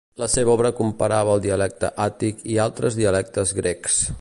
La 0.19 0.27
seva 0.35 0.53
obra 0.53 0.71
comparava 0.79 1.35
el 1.39 1.43
dialecte 1.43 1.91
àtic 2.07 2.41
i 2.55 2.59
altres 2.65 2.99
dialectes 3.03 3.55
grecs. 3.63 4.05